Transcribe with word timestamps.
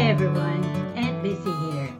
Everyone, 0.00 0.64
Aunt 0.96 1.22
Lizzie 1.22 1.52
here. 1.52 1.94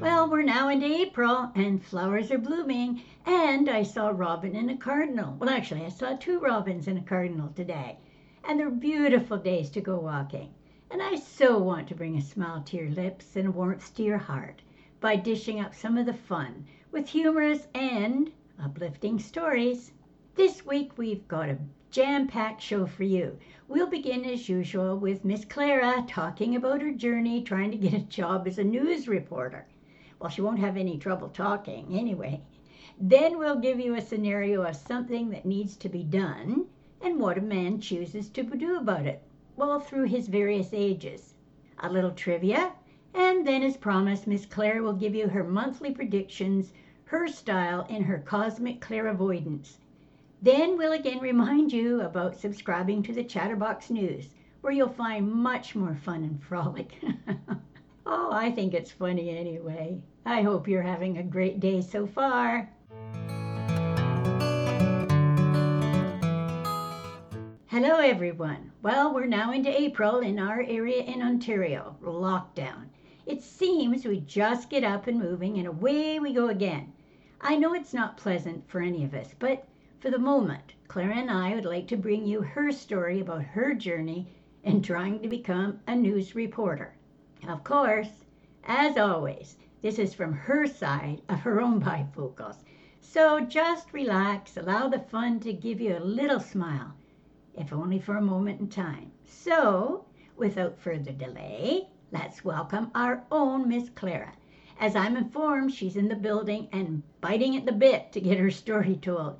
Well, 0.00 0.28
we're 0.28 0.42
now 0.42 0.70
into 0.70 0.86
April 0.86 1.52
and 1.54 1.84
flowers 1.84 2.30
are 2.30 2.38
blooming, 2.38 3.02
and 3.26 3.68
I 3.68 3.82
saw 3.82 4.08
a 4.08 4.14
robin 4.14 4.56
and 4.56 4.70
a 4.70 4.76
cardinal. 4.76 5.36
Well, 5.38 5.50
actually, 5.50 5.84
I 5.84 5.90
saw 5.90 6.16
two 6.16 6.40
robins 6.40 6.88
and 6.88 6.98
a 6.98 7.02
cardinal 7.02 7.50
today, 7.50 7.98
and 8.44 8.58
they're 8.58 8.70
beautiful 8.70 9.36
days 9.36 9.68
to 9.70 9.82
go 9.82 9.98
walking. 9.98 10.54
And 10.90 11.02
I 11.02 11.16
so 11.16 11.58
want 11.58 11.88
to 11.88 11.94
bring 11.94 12.16
a 12.16 12.22
smile 12.22 12.62
to 12.62 12.76
your 12.78 12.90
lips 12.90 13.36
and 13.36 13.54
warmth 13.54 13.94
to 13.96 14.02
your 14.02 14.18
heart 14.18 14.62
by 15.00 15.16
dishing 15.16 15.60
up 15.60 15.74
some 15.74 15.98
of 15.98 16.06
the 16.06 16.14
fun 16.14 16.64
with 16.90 17.06
humorous 17.06 17.68
and 17.74 18.32
uplifting 18.60 19.18
stories. 19.18 19.92
This 20.36 20.64
week 20.64 20.96
we've 20.96 21.28
got 21.28 21.50
a 21.50 21.58
jam 21.90 22.26
packed 22.26 22.62
show 22.62 22.86
for 22.86 23.04
you. 23.04 23.38
We'll 23.72 23.86
begin 23.86 24.26
as 24.26 24.50
usual 24.50 24.98
with 24.98 25.24
Miss 25.24 25.46
Clara 25.46 26.04
talking 26.06 26.54
about 26.54 26.82
her 26.82 26.92
journey 26.92 27.42
trying 27.42 27.70
to 27.70 27.78
get 27.78 27.94
a 27.94 28.00
job 28.00 28.46
as 28.46 28.58
a 28.58 28.64
news 28.64 29.08
reporter. 29.08 29.64
Well, 30.18 30.28
she 30.28 30.42
won't 30.42 30.58
have 30.58 30.76
any 30.76 30.98
trouble 30.98 31.30
talking 31.30 31.86
anyway. 31.98 32.42
Then 33.00 33.38
we'll 33.38 33.60
give 33.60 33.80
you 33.80 33.94
a 33.94 34.02
scenario 34.02 34.60
of 34.60 34.76
something 34.76 35.30
that 35.30 35.46
needs 35.46 35.74
to 35.76 35.88
be 35.88 36.02
done 36.04 36.66
and 37.00 37.18
what 37.18 37.38
a 37.38 37.40
man 37.40 37.80
chooses 37.80 38.28
to 38.32 38.42
do 38.42 38.76
about 38.76 39.06
it, 39.06 39.22
well, 39.56 39.80
through 39.80 40.04
his 40.04 40.28
various 40.28 40.74
ages. 40.74 41.32
A 41.78 41.90
little 41.90 42.10
trivia, 42.10 42.74
and 43.14 43.46
then, 43.46 43.62
as 43.62 43.78
promised, 43.78 44.26
Miss 44.26 44.44
Clara 44.44 44.82
will 44.82 44.92
give 44.92 45.14
you 45.14 45.28
her 45.28 45.44
monthly 45.44 45.92
predictions, 45.92 46.74
her 47.04 47.26
style, 47.26 47.86
and 47.88 48.04
her 48.04 48.18
cosmic 48.18 48.82
clairvoyance. 48.82 49.78
Then 50.44 50.76
we'll 50.76 50.94
again 50.94 51.20
remind 51.20 51.72
you 51.72 52.00
about 52.00 52.34
subscribing 52.34 53.04
to 53.04 53.12
the 53.12 53.22
Chatterbox 53.22 53.90
News, 53.90 54.30
where 54.60 54.72
you'll 54.72 54.88
find 54.88 55.30
much 55.30 55.76
more 55.76 55.94
fun 55.94 56.24
and 56.24 56.42
frolic. 56.42 56.98
oh, 58.06 58.32
I 58.32 58.50
think 58.50 58.74
it's 58.74 58.90
funny 58.90 59.38
anyway. 59.38 60.02
I 60.26 60.42
hope 60.42 60.66
you're 60.66 60.82
having 60.82 61.18
a 61.18 61.22
great 61.22 61.60
day 61.60 61.80
so 61.80 62.08
far. 62.08 62.68
Hello, 67.68 67.98
everyone. 68.00 68.72
Well, 68.82 69.14
we're 69.14 69.26
now 69.26 69.52
into 69.52 69.80
April 69.80 70.18
in 70.18 70.40
our 70.40 70.60
area 70.62 71.04
in 71.04 71.22
Ontario, 71.22 71.96
lockdown. 72.02 72.88
It 73.26 73.44
seems 73.44 74.04
we 74.04 74.18
just 74.18 74.70
get 74.70 74.82
up 74.82 75.06
and 75.06 75.20
moving 75.20 75.58
and 75.58 75.68
away 75.68 76.18
we 76.18 76.32
go 76.32 76.48
again. 76.48 76.92
I 77.40 77.54
know 77.54 77.74
it's 77.74 77.94
not 77.94 78.16
pleasant 78.16 78.68
for 78.68 78.80
any 78.80 79.04
of 79.04 79.14
us, 79.14 79.28
but 79.38 79.68
for 80.02 80.10
the 80.10 80.18
moment, 80.18 80.72
Clara 80.88 81.14
and 81.14 81.30
I 81.30 81.54
would 81.54 81.64
like 81.64 81.86
to 81.86 81.96
bring 81.96 82.26
you 82.26 82.42
her 82.42 82.72
story 82.72 83.20
about 83.20 83.44
her 83.44 83.72
journey 83.72 84.26
in 84.64 84.82
trying 84.82 85.20
to 85.20 85.28
become 85.28 85.78
a 85.86 85.94
news 85.94 86.34
reporter. 86.34 86.92
Of 87.46 87.62
course, 87.62 88.24
as 88.64 88.96
always, 88.96 89.58
this 89.80 90.00
is 90.00 90.12
from 90.12 90.32
her 90.32 90.66
side 90.66 91.22
of 91.28 91.38
her 91.42 91.60
own 91.60 91.80
bifocals. 91.80 92.56
So 93.00 93.38
just 93.46 93.92
relax, 93.92 94.56
allow 94.56 94.88
the 94.88 94.98
fun 94.98 95.38
to 95.38 95.52
give 95.52 95.80
you 95.80 95.96
a 95.96 96.00
little 96.00 96.40
smile, 96.40 96.94
if 97.54 97.72
only 97.72 98.00
for 98.00 98.16
a 98.16 98.20
moment 98.20 98.58
in 98.58 98.68
time. 98.68 99.12
So, 99.24 100.06
without 100.36 100.80
further 100.80 101.12
delay, 101.12 101.86
let's 102.10 102.44
welcome 102.44 102.90
our 102.96 103.22
own 103.30 103.68
Miss 103.68 103.88
Clara. 103.90 104.32
As 104.80 104.96
I'm 104.96 105.16
informed, 105.16 105.72
she's 105.72 105.94
in 105.94 106.08
the 106.08 106.16
building 106.16 106.66
and 106.72 107.04
biting 107.20 107.56
at 107.56 107.66
the 107.66 107.70
bit 107.70 108.10
to 108.10 108.20
get 108.20 108.40
her 108.40 108.50
story 108.50 108.96
told. 108.96 109.38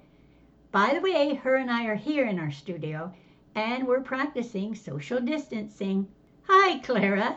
By 0.72 0.94
the 0.94 1.02
way, 1.02 1.34
her 1.34 1.56
and 1.56 1.70
I 1.70 1.84
are 1.84 1.96
here 1.96 2.26
in 2.26 2.38
our 2.38 2.50
studio 2.50 3.12
and 3.54 3.86
we're 3.86 4.00
practicing 4.00 4.74
social 4.74 5.20
distancing. 5.20 6.08
Hi, 6.44 6.78
Clara. 6.78 7.36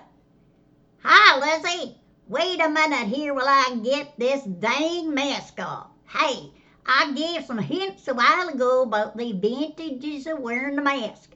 Hi, 1.04 1.38
Lizzie. 1.38 1.98
Wait 2.30 2.62
a 2.62 2.70
minute 2.70 3.10
here 3.10 3.34
while 3.34 3.50
I 3.50 3.78
get 3.84 4.18
this 4.18 4.42
dang 4.44 5.14
mask 5.14 5.60
off. 5.60 5.88
Hey, 6.08 6.54
I 6.86 7.12
gave 7.12 7.44
some 7.44 7.58
hints 7.58 8.08
a 8.08 8.14
while 8.14 8.48
ago 8.48 8.84
about 8.84 9.18
the 9.18 9.32
advantages 9.32 10.28
of 10.28 10.40
wearing 10.40 10.78
the 10.78 10.82
mask. 10.82 11.32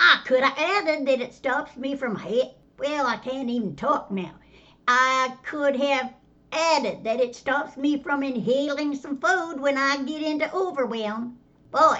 I 0.00 0.22
could 0.24 0.42
have 0.42 0.56
added 0.56 1.06
that 1.06 1.20
it 1.20 1.34
stops 1.34 1.76
me 1.76 1.96
from 1.96 2.16
hit. 2.16 2.56
Well, 2.78 3.06
I 3.06 3.18
can't 3.18 3.50
even 3.50 3.76
talk 3.76 4.10
now. 4.10 4.32
I 4.88 5.36
could 5.42 5.76
have 5.76 6.14
added 6.52 7.04
that 7.04 7.20
it 7.20 7.34
stops 7.34 7.76
me 7.76 8.02
from 8.02 8.22
inhaling 8.22 8.94
some 8.94 9.18
food 9.18 9.60
when 9.60 9.76
I 9.76 10.02
get 10.04 10.22
into 10.22 10.54
overwhelm. 10.54 11.38
Boy, 11.70 11.98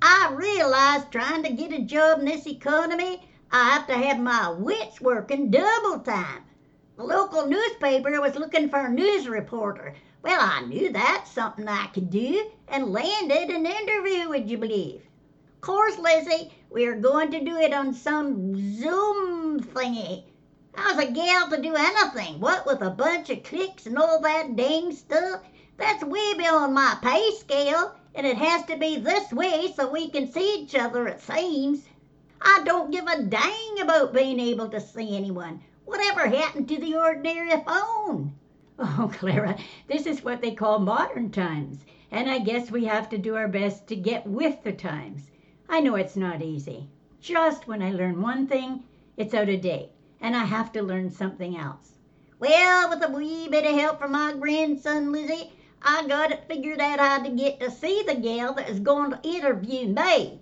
I 0.00 0.32
realize 0.34 1.04
trying 1.10 1.42
to 1.42 1.52
get 1.52 1.72
a 1.72 1.82
job 1.82 2.20
in 2.20 2.24
this 2.26 2.46
economy, 2.46 3.28
I 3.50 3.70
have 3.70 3.86
to 3.86 3.94
have 3.94 4.20
my 4.20 4.50
wits 4.50 5.00
working 5.00 5.50
double 5.50 6.00
time. 6.00 6.44
The 6.96 7.04
local 7.04 7.46
newspaper 7.46 8.20
was 8.20 8.36
looking 8.36 8.68
for 8.68 8.86
a 8.86 8.90
news 8.90 9.28
reporter. 9.28 9.94
Well, 10.22 10.40
I 10.40 10.66
knew 10.66 10.92
that's 10.92 11.30
something 11.30 11.66
I 11.66 11.86
could 11.86 12.10
do 12.10 12.50
and 12.68 12.92
landed 12.92 13.50
an 13.50 13.66
interview, 13.66 14.28
would 14.28 14.50
you 14.50 14.58
believe? 14.58 15.02
Of 15.54 15.60
course, 15.60 15.98
Lizzie, 15.98 16.52
we 16.70 16.86
are 16.86 17.00
going 17.00 17.30
to 17.32 17.44
do 17.44 17.56
it 17.56 17.72
on 17.72 17.94
some 17.94 18.54
Zoom 18.76 19.60
thingy 19.60 20.24
How's 20.80 20.96
a 21.00 21.10
gal 21.10 21.50
to 21.50 21.60
do 21.60 21.74
anything? 21.74 22.38
What 22.38 22.64
with 22.64 22.82
a 22.82 22.90
bunch 22.90 23.30
of 23.30 23.42
clicks 23.42 23.86
and 23.86 23.98
all 23.98 24.20
that 24.20 24.54
dang 24.54 24.92
stuff? 24.92 25.42
That's 25.76 26.04
way 26.04 26.34
beyond 26.34 26.72
my 26.72 26.96
pay 27.02 27.32
scale, 27.32 27.96
and 28.14 28.24
it 28.24 28.36
has 28.36 28.64
to 28.66 28.76
be 28.76 28.96
this 28.96 29.32
way 29.32 29.72
so 29.74 29.90
we 29.90 30.08
can 30.08 30.30
see 30.30 30.60
each 30.60 30.76
other, 30.76 31.08
it 31.08 31.20
seems. 31.20 31.88
I 32.40 32.62
don't 32.64 32.92
give 32.92 33.08
a 33.08 33.24
dang 33.24 33.80
about 33.80 34.14
being 34.14 34.38
able 34.38 34.68
to 34.68 34.80
see 34.80 35.16
anyone. 35.16 35.64
Whatever 35.84 36.28
happened 36.28 36.68
to 36.68 36.78
the 36.78 36.94
ordinary 36.94 37.60
phone? 37.66 38.34
Oh, 38.78 39.10
Clara, 39.12 39.58
this 39.88 40.06
is 40.06 40.22
what 40.22 40.40
they 40.40 40.54
call 40.54 40.78
modern 40.78 41.32
times, 41.32 41.84
and 42.12 42.30
I 42.30 42.38
guess 42.38 42.70
we 42.70 42.84
have 42.84 43.08
to 43.08 43.18
do 43.18 43.34
our 43.34 43.48
best 43.48 43.88
to 43.88 43.96
get 43.96 44.24
with 44.28 44.62
the 44.62 44.72
times. 44.72 45.32
I 45.68 45.80
know 45.80 45.96
it's 45.96 46.16
not 46.16 46.40
easy. 46.40 46.88
Just 47.20 47.66
when 47.66 47.82
I 47.82 47.90
learn 47.90 48.22
one 48.22 48.46
thing, 48.46 48.84
it's 49.16 49.34
out 49.34 49.48
of 49.48 49.60
date 49.60 49.90
and 50.20 50.36
I 50.36 50.44
have 50.44 50.72
to 50.72 50.82
learn 50.82 51.10
something 51.10 51.56
else. 51.56 51.92
Well, 52.38 52.90
with 52.90 53.02
a 53.02 53.10
wee 53.10 53.48
bit 53.48 53.66
of 53.66 53.74
help 53.74 53.98
from 53.98 54.12
my 54.12 54.32
grandson, 54.32 55.12
Lizzie, 55.12 55.52
I 55.82 56.06
got 56.06 56.30
it 56.32 56.48
figured 56.48 56.80
out 56.80 56.98
how 56.98 57.22
to 57.22 57.30
get 57.30 57.60
to 57.60 57.70
see 57.70 58.02
the 58.02 58.14
gal 58.14 58.54
that 58.54 58.68
is 58.68 58.80
going 58.80 59.10
to 59.10 59.20
interview 59.22 59.86
me. 59.88 60.40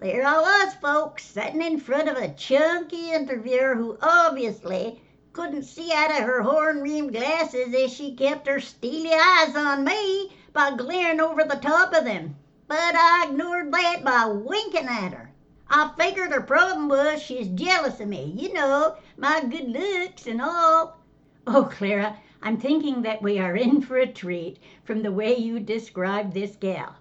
There 0.00 0.24
I 0.24 0.40
was, 0.40 0.74
folks, 0.74 1.24
sitting 1.24 1.60
in 1.60 1.80
front 1.80 2.08
of 2.08 2.16
a 2.16 2.32
chunky 2.34 3.12
interviewer 3.12 3.74
who 3.74 3.98
obviously 4.00 5.02
couldn't 5.32 5.64
see 5.64 5.92
out 5.92 6.10
of 6.10 6.18
her 6.18 6.42
horn 6.42 6.82
rimmed 6.82 7.12
glasses 7.12 7.74
as 7.74 7.92
she 7.92 8.14
kept 8.14 8.46
her 8.46 8.60
steely 8.60 9.12
eyes 9.12 9.56
on 9.56 9.84
me 9.84 10.32
by 10.52 10.70
glaring 10.76 11.20
over 11.20 11.44
the 11.44 11.56
top 11.56 11.94
of 11.94 12.04
them. 12.04 12.36
But 12.66 12.94
I 12.94 13.26
ignored 13.28 13.72
that 13.72 14.04
by 14.04 14.26
winking 14.26 14.86
at 14.86 15.12
her. 15.12 15.27
I 15.70 15.90
figured 15.98 16.32
her 16.32 16.40
problem 16.40 16.88
was 16.88 17.20
she's 17.20 17.48
jealous 17.48 18.00
of 18.00 18.08
me, 18.08 18.32
you 18.34 18.54
know, 18.54 18.96
my 19.18 19.42
good 19.42 19.68
looks 19.68 20.26
and 20.26 20.40
all. 20.40 20.98
Oh, 21.46 21.64
Clara, 21.64 22.16
I'm 22.40 22.56
thinking 22.56 23.02
that 23.02 23.20
we 23.20 23.38
are 23.38 23.54
in 23.54 23.82
for 23.82 23.98
a 23.98 24.06
treat 24.06 24.58
from 24.84 25.02
the 25.02 25.12
way 25.12 25.36
you 25.36 25.60
described 25.60 26.32
this 26.32 26.56
gal. 26.56 26.96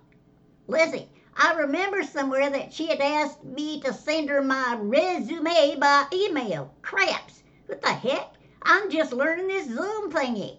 Lizzie, 0.68 1.08
I 1.38 1.54
remember 1.54 2.04
somewhere 2.04 2.50
that 2.50 2.74
she 2.74 2.88
had 2.88 3.00
asked 3.00 3.44
me 3.44 3.80
to 3.82 3.94
send 3.94 4.30
her 4.30 4.42
my 4.42 4.76
resume 4.78 5.78
by 5.80 6.06
email. 6.12 6.74
Craps! 6.82 7.44
What 7.68 7.82
the 7.82 7.94
heck? 7.94 8.34
I'm 8.64 8.90
just 8.90 9.14
learning 9.14 9.48
this 9.48 9.68
Zoom 9.68 10.12
thingy. 10.12 10.58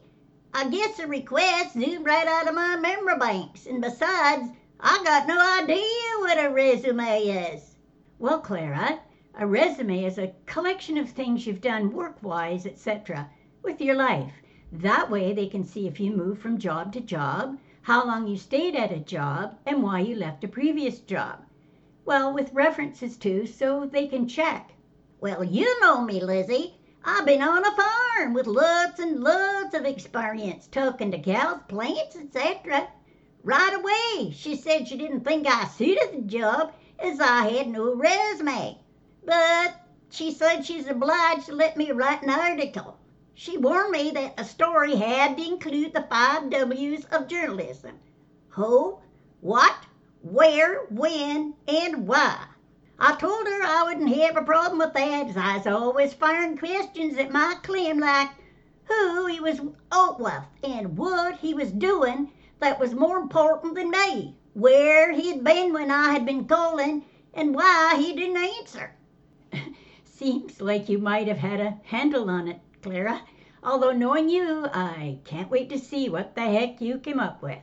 I 0.54 0.68
guess 0.70 0.96
the 0.96 1.06
request 1.06 1.74
zoomed 1.74 2.06
right 2.06 2.26
out 2.26 2.48
of 2.48 2.54
my 2.54 2.76
memory 2.76 3.18
banks. 3.18 3.66
And 3.66 3.82
besides, 3.82 4.48
I 4.80 5.02
got 5.04 5.26
no 5.26 5.38
idea 5.62 6.20
what 6.20 6.42
a 6.42 6.48
resume 6.48 7.22
is. 7.22 7.76
Well, 8.20 8.40
Clara, 8.40 8.98
a 9.36 9.46
resume 9.46 10.04
is 10.04 10.18
a 10.18 10.34
collection 10.44 10.98
of 10.98 11.08
things 11.08 11.46
you've 11.46 11.60
done 11.60 11.92
work-wise, 11.92 12.66
etc., 12.66 13.30
with 13.62 13.80
your 13.80 13.94
life. 13.94 14.32
That 14.72 15.08
way 15.08 15.32
they 15.32 15.46
can 15.46 15.62
see 15.62 15.86
if 15.86 16.00
you 16.00 16.10
moved 16.10 16.42
from 16.42 16.58
job 16.58 16.92
to 16.94 17.00
job, 17.00 17.60
how 17.82 18.04
long 18.04 18.26
you 18.26 18.36
stayed 18.36 18.74
at 18.74 18.90
a 18.90 18.98
job, 18.98 19.56
and 19.64 19.84
why 19.84 20.00
you 20.00 20.16
left 20.16 20.42
a 20.42 20.48
previous 20.48 20.98
job. 20.98 21.44
Well, 22.04 22.34
with 22.34 22.52
references 22.52 23.16
too, 23.16 23.46
so 23.46 23.86
they 23.86 24.08
can 24.08 24.26
check. 24.26 24.72
Well, 25.20 25.44
you 25.44 25.80
know 25.80 26.00
me, 26.00 26.20
Lizzie. 26.20 26.74
I've 27.04 27.24
been 27.24 27.40
on 27.40 27.64
a 27.64 27.76
farm 27.76 28.34
with 28.34 28.48
lots 28.48 28.98
and 28.98 29.20
lots 29.20 29.74
of 29.74 29.84
experience 29.84 30.66
talking 30.66 31.12
to 31.12 31.20
cows, 31.20 31.60
plants, 31.68 32.16
etc. 32.16 32.88
Right 33.44 33.74
away, 33.74 34.32
she 34.32 34.56
said 34.56 34.88
she 34.88 34.96
didn't 34.96 35.20
think 35.20 35.46
I 35.46 35.68
suited 35.68 36.12
the 36.12 36.22
job 36.22 36.72
as 36.98 37.20
I 37.20 37.48
had 37.48 37.68
no 37.68 37.94
resume. 37.94 38.78
But 39.24 39.74
she 40.10 40.32
said 40.32 40.62
she's 40.62 40.88
obliged 40.88 41.46
to 41.46 41.54
let 41.54 41.76
me 41.76 41.92
write 41.92 42.22
an 42.22 42.30
article. 42.30 42.96
She 43.34 43.56
warned 43.56 43.92
me 43.92 44.10
that 44.10 44.36
the 44.36 44.44
story 44.44 44.96
had 44.96 45.36
to 45.36 45.46
include 45.46 45.92
the 45.92 46.06
five 46.10 46.50
W's 46.50 47.04
of 47.06 47.28
journalism 47.28 47.98
who, 48.48 48.98
what, 49.40 49.76
where, 50.22 50.80
when, 50.90 51.54
and 51.68 52.08
why. 52.08 52.46
I 52.98 53.14
told 53.14 53.46
her 53.46 53.62
I 53.62 53.84
wouldn't 53.84 54.16
have 54.16 54.36
a 54.36 54.42
problem 54.42 54.78
with 54.78 54.92
that, 54.94 55.28
as 55.28 55.36
I 55.36 55.58
was 55.58 55.66
always 55.68 56.14
firing 56.14 56.58
questions 56.58 57.16
at 57.16 57.30
my 57.30 57.54
claim 57.62 58.00
like 58.00 58.30
who 58.84 59.26
he 59.26 59.38
was 59.38 59.60
out 59.92 60.18
with 60.18 60.42
and 60.64 60.96
what 60.96 61.36
he 61.36 61.54
was 61.54 61.70
doing 61.70 62.32
that 62.58 62.80
was 62.80 62.94
more 62.94 63.18
important 63.18 63.74
than 63.74 63.90
me, 63.90 64.37
where 64.58 65.12
he'd 65.12 65.44
been 65.44 65.72
when 65.72 65.88
I 65.88 66.10
had 66.10 66.26
been 66.26 66.44
calling, 66.44 67.04
and 67.32 67.54
why 67.54 67.94
he 67.96 68.12
didn't 68.12 68.42
answer. 68.58 68.92
Seems 70.04 70.60
like 70.60 70.88
you 70.88 70.98
might 70.98 71.28
have 71.28 71.38
had 71.38 71.60
a 71.60 71.78
handle 71.84 72.28
on 72.28 72.48
it, 72.48 72.58
Clara. 72.82 73.22
Although 73.62 73.92
knowing 73.92 74.28
you, 74.28 74.66
I 74.74 75.18
can't 75.24 75.48
wait 75.48 75.68
to 75.68 75.78
see 75.78 76.08
what 76.08 76.34
the 76.34 76.42
heck 76.42 76.80
you 76.80 76.98
came 76.98 77.20
up 77.20 77.40
with. 77.40 77.60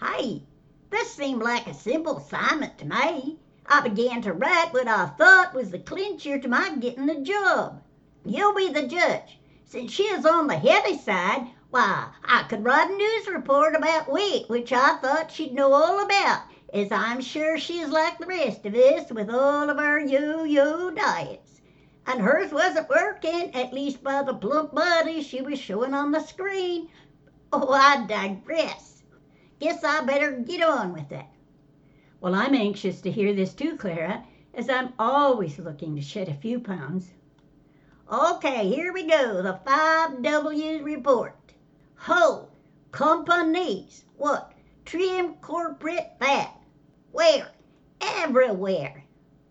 Hey, 0.00 0.44
this 0.90 1.12
seemed 1.12 1.42
like 1.42 1.66
a 1.66 1.74
simple 1.74 2.18
assignment 2.18 2.78
to 2.78 2.84
me. 2.84 3.40
I 3.66 3.80
began 3.80 4.22
to 4.22 4.32
write 4.32 4.72
what 4.72 4.86
I 4.86 5.06
thought 5.06 5.52
was 5.52 5.72
the 5.72 5.80
clincher 5.80 6.38
to 6.38 6.46
my 6.46 6.76
getting 6.76 7.06
the 7.06 7.22
job. 7.22 7.82
You'll 8.24 8.54
be 8.54 8.68
the 8.68 8.86
judge. 8.86 9.40
Since 9.64 9.90
she 9.90 10.04
is 10.04 10.24
on 10.24 10.46
the 10.46 10.56
heavy 10.56 10.96
side, 10.96 11.48
why, 11.70 12.08
I 12.24 12.44
could 12.44 12.64
write 12.64 12.90
a 12.90 12.96
news 12.96 13.28
report 13.28 13.74
about 13.74 14.10
wheat, 14.10 14.48
which 14.48 14.72
I 14.72 14.96
thought 14.96 15.30
she'd 15.30 15.52
know 15.52 15.72
all 15.72 16.04
about, 16.04 16.42
as 16.72 16.92
I'm 16.92 17.20
sure 17.20 17.58
she's 17.58 17.88
like 17.88 18.18
the 18.18 18.26
rest 18.26 18.64
of 18.64 18.74
us 18.74 19.10
with 19.10 19.28
all 19.28 19.68
of 19.68 19.78
our 19.78 19.98
yo-yo 19.98 20.90
diets. 20.90 21.60
And 22.06 22.20
hers 22.20 22.52
wasn't 22.52 22.88
working, 22.88 23.54
at 23.54 23.72
least 23.72 24.02
by 24.02 24.22
the 24.22 24.34
plump 24.34 24.74
body 24.74 25.22
she 25.22 25.42
was 25.42 25.58
showing 25.58 25.92
on 25.92 26.12
the 26.12 26.20
screen. 26.20 26.88
Oh, 27.52 27.72
I 27.72 28.06
digress. 28.06 29.02
Guess 29.58 29.82
I 29.82 30.04
better 30.04 30.32
get 30.32 30.62
on 30.62 30.92
with 30.92 31.10
it. 31.10 31.26
Well, 32.20 32.34
I'm 32.34 32.54
anxious 32.54 33.00
to 33.02 33.10
hear 33.10 33.34
this 33.34 33.54
too, 33.54 33.76
Clara, 33.76 34.24
as 34.54 34.70
I'm 34.70 34.92
always 34.98 35.58
looking 35.58 35.96
to 35.96 36.02
shed 36.02 36.28
a 36.28 36.34
few 36.34 36.60
pounds. 36.60 37.10
Okay, 38.10 38.68
here 38.68 38.92
we 38.92 39.06
go. 39.06 39.42
The 39.42 39.60
five 39.64 40.22
W's 40.22 40.82
report. 40.82 41.34
Ho! 42.08 42.46
Companies. 42.92 44.04
What? 44.16 44.52
Trim 44.84 45.34
corporate 45.40 46.12
fat. 46.20 46.56
Where? 47.10 47.48
Everywhere. 48.00 49.02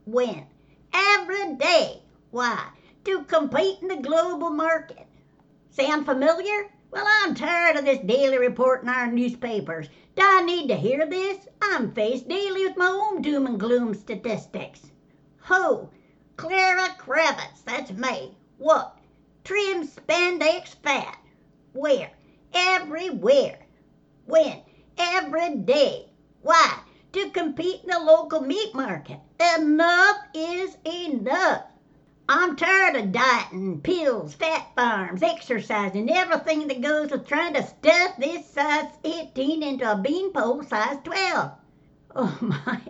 When? 0.05 0.45
Every 0.93 1.55
day. 1.55 2.01
Why? 2.31 2.69
To 3.03 3.23
compete 3.23 3.79
in 3.81 3.89
the 3.89 3.97
global 3.97 4.51
market. 4.51 5.05
Sound 5.71 6.05
familiar? 6.05 6.71
Well, 6.91 7.05
I'm 7.05 7.35
tired 7.35 7.75
of 7.75 7.83
this 7.83 7.99
daily 8.05 8.37
report 8.37 8.83
in 8.83 8.87
our 8.87 9.11
newspapers. 9.11 9.89
Do 10.15 10.21
I 10.23 10.41
need 10.43 10.69
to 10.69 10.77
hear 10.77 11.05
this? 11.05 11.49
I'm 11.61 11.91
faced 11.91 12.29
daily 12.29 12.65
with 12.65 12.77
my 12.77 12.87
own 12.87 13.21
doom 13.21 13.47
and 13.47 13.59
gloom 13.59 13.93
statistics. 13.93 14.79
Ho! 15.41 15.89
Clara 16.37 16.95
Kravitz, 16.97 17.65
that's 17.65 17.91
me. 17.91 18.37
What? 18.59 18.97
Trim 19.43 19.85
spandex 19.85 20.69
fat. 20.81 21.17
Where? 21.73 22.11
Everywhere. 22.55 23.59
When? 24.25 24.61
Every 24.97 25.55
day. 25.57 26.09
Why? 26.41 26.79
To 27.11 27.29
compete 27.31 27.83
in 27.83 27.89
the 27.89 27.99
local 27.99 28.39
meat 28.39 28.73
market. 28.73 29.19
Enough 29.57 30.17
is 30.33 30.77
enough. 30.85 31.65
I'm 32.27 32.55
tired 32.55 32.95
of 32.95 33.11
dieting, 33.11 33.81
pills, 33.81 34.33
fat 34.33 34.73
farms, 34.75 35.21
exercising, 35.21 36.09
everything 36.09 36.67
that 36.67 36.81
goes 36.81 37.11
with 37.11 37.27
trying 37.27 37.53
to 37.53 37.61
stuff 37.61 38.17
this 38.17 38.47
size 38.47 38.89
18 39.03 39.61
into 39.61 39.91
a 39.91 39.97
beanpole 39.97 40.63
size 40.63 40.97
12. 41.03 41.51
Oh 42.15 42.37
my, 42.41 42.81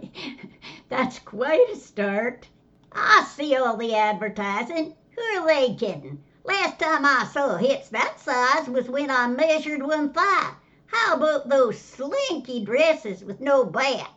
that's 0.90 1.20
quite 1.20 1.70
a 1.74 1.76
start. 1.76 2.48
I 2.92 3.28
see 3.36 3.56
all 3.56 3.76
the 3.76 3.96
advertising. 3.96 4.94
Who 5.16 5.22
are 5.22 5.48
they 5.48 5.74
kidding? 5.76 6.24
Last 6.48 6.78
time 6.78 7.04
I 7.04 7.28
saw 7.34 7.58
hits 7.58 7.90
that 7.90 8.20
size 8.20 8.70
was 8.70 8.88
when 8.88 9.10
I 9.10 9.26
measured 9.26 9.82
one 9.82 10.14
thigh. 10.14 10.54
How 10.86 11.16
about 11.16 11.50
those 11.50 11.80
slinky 11.80 12.64
dresses 12.64 13.24
with 13.24 13.42
no 13.42 13.66
back? 13.66 14.12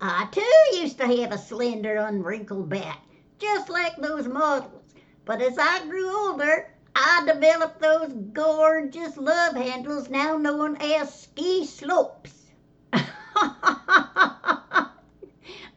I 0.00 0.28
too 0.32 0.78
used 0.78 0.96
to 0.96 1.06
have 1.06 1.32
a 1.32 1.38
slender, 1.38 1.96
unwrinkled 1.96 2.70
back, 2.70 3.02
just 3.38 3.68
like 3.68 3.96
those 3.96 4.26
models. 4.26 4.94
But 5.26 5.42
as 5.42 5.58
I 5.58 5.84
grew 5.86 6.08
older, 6.08 6.72
I 6.94 7.30
developed 7.30 7.80
those 7.80 8.14
gorgeous 8.32 9.18
love 9.18 9.56
handles 9.56 10.08
now 10.08 10.38
known 10.38 10.78
as 10.80 11.20
ski 11.20 11.66
slopes. 11.66 12.46
oh, 12.94 13.02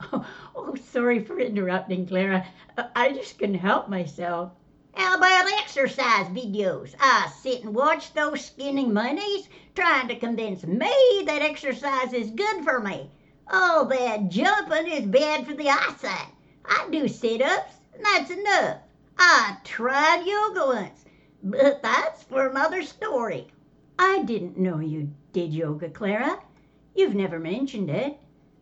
oh, 0.56 0.76
sorry 0.76 1.20
for 1.20 1.38
interrupting, 1.38 2.08
Clara. 2.08 2.48
I 2.96 3.12
just 3.12 3.38
couldn't 3.38 3.56
help 3.56 3.90
myself. 3.90 4.54
How 5.00 5.16
about 5.16 5.50
exercise 5.62 6.28
videos? 6.28 6.94
I 7.00 7.32
sit 7.42 7.64
and 7.64 7.74
watch 7.74 8.12
those 8.12 8.44
skinny 8.44 8.86
monies 8.86 9.48
trying 9.74 10.10
to 10.10 10.20
convince 10.20 10.66
me 10.66 11.24
that 11.26 11.42
exercise 11.42 12.12
is 12.12 12.32
good 12.32 12.66
for 12.66 12.82
me. 12.82 13.10
All 13.50 13.86
that 13.86 14.28
jumping 14.28 14.92
is 14.92 15.06
bad 15.06 15.48
for 15.48 15.54
the 15.54 15.70
eyesight. 15.70 16.34
I 16.66 16.90
do 16.92 17.08
sit 17.08 17.42
ups, 17.42 17.76
and 17.94 18.04
that's 18.04 18.30
enough. 18.30 18.80
I 19.18 19.56
tried 19.64 20.26
yoga 20.26 20.66
once, 20.66 21.06
but 21.44 21.82
that's 21.82 22.24
for 22.24 22.50
another 22.50 22.84
story. 22.84 23.48
I 23.98 24.24
didn't 24.24 24.58
know 24.58 24.80
you 24.80 25.14
did 25.32 25.54
yoga, 25.54 25.90
Clara. 25.90 26.42
You've 26.94 27.16
never 27.16 27.40
mentioned 27.40 27.90
it. 27.90 28.18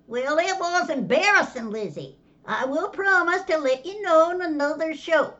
Well, 0.06 0.38
it 0.38 0.60
was 0.60 0.92
embarrassing, 0.92 1.72
Lizzie. 1.72 2.20
I 2.46 2.66
will 2.66 2.90
promise 2.90 3.42
to 3.46 3.58
let 3.58 3.88
you 3.88 4.04
know 4.04 4.30
in 4.30 4.44
another 4.44 4.94
show. 4.94 5.34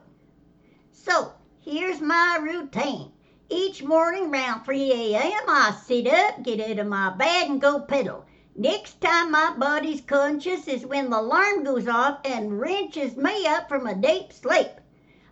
So, 1.04 1.32
here's 1.60 2.00
my 2.00 2.38
routine. 2.42 3.12
Each 3.48 3.84
morning 3.84 4.32
round 4.32 4.64
3 4.64 5.14
a.m. 5.14 5.42
I 5.48 5.70
sit 5.70 6.08
up, 6.08 6.42
get 6.42 6.60
out 6.60 6.80
of 6.80 6.88
my 6.88 7.10
bed, 7.10 7.48
and 7.48 7.60
go 7.60 7.78
pedal. 7.78 8.26
Next 8.56 9.00
time 9.00 9.30
my 9.30 9.54
body's 9.56 10.00
conscious 10.00 10.66
is 10.66 10.84
when 10.84 11.08
the 11.08 11.20
alarm 11.20 11.62
goes 11.62 11.86
off 11.86 12.18
and 12.24 12.58
wrenches 12.58 13.16
me 13.16 13.46
up 13.46 13.68
from 13.68 13.86
a 13.86 13.94
deep 13.94 14.32
sleep. 14.32 14.72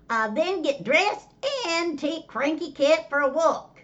I 0.08 0.28
then 0.28 0.62
get 0.62 0.84
dressed 0.84 1.34
and 1.66 1.98
take 1.98 2.28
Cranky 2.28 2.70
Cat 2.70 3.10
for 3.10 3.18
a 3.18 3.28
walk. 3.28 3.80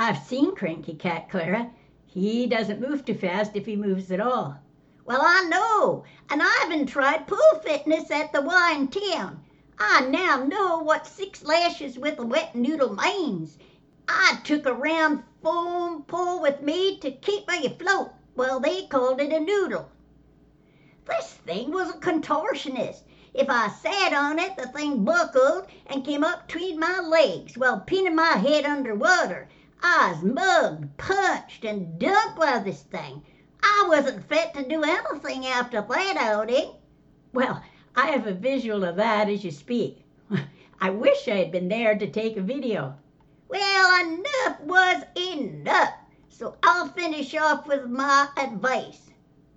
I've 0.00 0.26
seen 0.26 0.56
Cranky 0.56 0.94
Cat, 0.94 1.30
Clara. 1.30 1.70
He 2.04 2.48
doesn't 2.48 2.80
move 2.80 3.04
too 3.04 3.14
fast 3.14 3.54
if 3.54 3.64
he 3.64 3.76
moves 3.76 4.10
at 4.10 4.20
all. 4.20 4.58
Well, 5.04 5.22
I 5.22 5.44
know, 5.44 6.02
and 6.30 6.42
I 6.42 6.64
even 6.66 6.84
tried 6.84 7.28
pool 7.28 7.60
fitness 7.62 8.10
at 8.10 8.32
the 8.32 8.42
Y 8.42 8.74
in 8.76 8.88
town. 8.88 9.40
I 9.78 10.02
now 10.02 10.44
know 10.44 10.80
what 10.80 11.06
six 11.06 11.42
lashes 11.42 11.98
with 11.98 12.18
a 12.18 12.26
wet 12.26 12.54
noodle 12.54 12.94
means. 12.94 13.56
I 14.06 14.38
took 14.44 14.66
a 14.66 14.74
round 14.74 15.24
foam 15.42 16.02
pole 16.02 16.42
with 16.42 16.60
me 16.60 16.98
to 16.98 17.10
keep 17.10 17.48
me 17.48 17.64
afloat. 17.64 18.12
Well, 18.36 18.60
they 18.60 18.86
called 18.86 19.20
it 19.20 19.32
a 19.32 19.40
noodle. 19.40 19.88
This 21.06 21.32
thing 21.46 21.70
was 21.70 21.90
a 21.90 21.98
contortionist. 21.98 23.02
If 23.34 23.48
I 23.48 23.68
sat 23.68 24.12
on 24.12 24.38
it, 24.38 24.56
the 24.56 24.68
thing 24.68 25.04
buckled 25.04 25.66
and 25.86 26.04
came 26.04 26.22
up 26.22 26.46
between 26.46 26.78
my 26.78 27.00
legs 27.00 27.56
while 27.56 27.80
pinning 27.80 28.14
my 28.14 28.32
head 28.32 28.66
under 28.66 28.94
water. 28.94 29.48
I 29.82 30.12
was 30.12 30.22
mugged, 30.22 30.96
punched, 30.98 31.64
and 31.64 31.98
dumped 31.98 32.38
by 32.38 32.58
this 32.58 32.82
thing. 32.82 33.22
I 33.62 33.86
wasn't 33.88 34.28
fit 34.28 34.52
to 34.54 34.68
do 34.68 34.84
anything 34.84 35.46
after 35.46 35.80
that 35.80 36.16
outing. 36.18 36.74
Well, 37.32 37.62
I 37.94 38.06
have 38.06 38.26
a 38.26 38.32
visual 38.32 38.84
of 38.84 38.96
that 38.96 39.28
as 39.28 39.44
you 39.44 39.50
speak. 39.50 40.02
I 40.80 40.88
wish 40.88 41.28
I 41.28 41.36
had 41.36 41.52
been 41.52 41.68
there 41.68 41.94
to 41.94 42.10
take 42.10 42.38
a 42.38 42.40
video. 42.40 42.96
Well, 43.48 44.06
enough 44.06 44.60
was 44.62 45.04
enough, 45.14 45.92
so 46.30 46.56
I'll 46.62 46.88
finish 46.88 47.34
off 47.34 47.66
with 47.66 47.84
my 47.84 48.28
advice. 48.38 49.10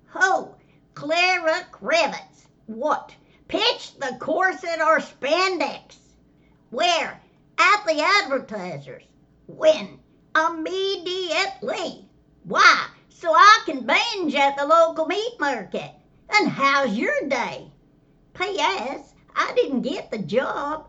Ho, 0.07 0.55
Clara 0.95 1.65
Kravitz, 1.71 2.47
what? 2.65 3.15
Pitch 3.47 3.95
the 3.99 4.17
corset 4.19 4.81
or 4.81 4.99
spandex? 4.99 5.95
Where? 6.71 7.21
At 7.57 7.85
the 7.85 8.01
advertisers. 8.01 9.03
When? 9.47 9.99
Immediately. 10.35 12.09
Why? 12.43 12.87
So 13.07 13.33
I 13.33 13.61
can 13.65 13.85
binge 13.85 14.35
at 14.35 14.57
the 14.57 14.65
local 14.65 15.05
meat 15.05 15.39
market. 15.39 15.91
And 16.29 16.49
how's 16.49 16.97
your 16.97 17.29
day? 17.29 17.71
P.S. 18.37 19.13
I 19.33 19.53
didn't 19.55 19.83
get 19.83 20.11
the 20.11 20.17
job. 20.17 20.87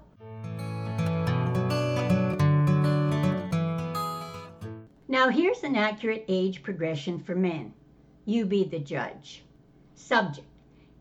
Now 5.06 5.28
here's 5.28 5.62
an 5.62 5.76
accurate 5.76 6.24
age 6.26 6.64
progression 6.64 7.20
for 7.20 7.36
men. 7.36 7.72
You 8.24 8.46
be 8.46 8.64
the 8.64 8.80
judge. 8.80 9.44
Subject 9.94 10.46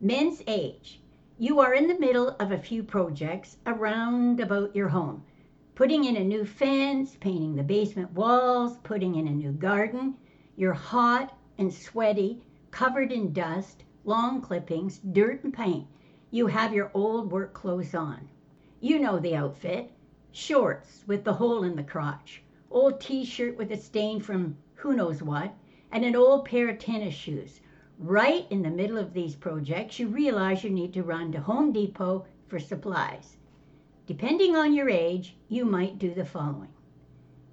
Men's 0.00 0.40
age. 0.46 1.00
You 1.36 1.58
are 1.58 1.74
in 1.74 1.88
the 1.88 1.98
middle 1.98 2.36
of 2.38 2.52
a 2.52 2.58
few 2.58 2.84
projects 2.84 3.56
around 3.66 4.38
about 4.38 4.76
your 4.76 4.88
home. 4.88 5.24
Putting 5.74 6.04
in 6.04 6.16
a 6.16 6.22
new 6.22 6.44
fence, 6.44 7.16
painting 7.18 7.56
the 7.56 7.64
basement 7.64 8.12
walls, 8.12 8.76
putting 8.84 9.16
in 9.16 9.26
a 9.26 9.32
new 9.32 9.50
garden. 9.50 10.14
You're 10.54 10.74
hot 10.74 11.36
and 11.58 11.74
sweaty, 11.74 12.40
covered 12.70 13.10
in 13.10 13.32
dust, 13.32 13.82
long 14.04 14.40
clippings, 14.40 14.98
dirt, 14.98 15.42
and 15.42 15.52
paint 15.52 15.88
you 16.30 16.48
have 16.48 16.74
your 16.74 16.90
old 16.92 17.30
work 17.30 17.54
clothes 17.54 17.94
on. 17.94 18.28
You 18.80 18.98
know 18.98 19.18
the 19.18 19.36
outfit 19.36 19.92
shorts 20.32 21.04
with 21.06 21.24
the 21.24 21.32
hole 21.32 21.62
in 21.62 21.76
the 21.76 21.82
crotch, 21.82 22.42
old 22.70 23.00
t 23.00 23.24
shirt 23.24 23.56
with 23.56 23.70
a 23.70 23.76
stain 23.76 24.20
from 24.20 24.56
who 24.74 24.94
knows 24.94 25.22
what, 25.22 25.54
and 25.92 26.04
an 26.04 26.16
old 26.16 26.44
pair 26.44 26.68
of 26.68 26.78
tennis 26.78 27.14
shoes. 27.14 27.60
Right 27.98 28.46
in 28.50 28.62
the 28.62 28.70
middle 28.70 28.98
of 28.98 29.14
these 29.14 29.34
projects, 29.34 29.98
you 29.98 30.08
realize 30.08 30.62
you 30.62 30.70
need 30.70 30.92
to 30.94 31.02
run 31.02 31.32
to 31.32 31.40
Home 31.40 31.72
Depot 31.72 32.26
for 32.48 32.58
supplies. 32.58 33.36
Depending 34.06 34.56
on 34.56 34.74
your 34.74 34.90
age, 34.90 35.36
you 35.48 35.64
might 35.64 35.98
do 35.98 36.12
the 36.12 36.24
following. 36.24 36.74